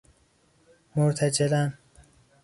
مرتجلا 0.95 1.71
ً 1.73 1.73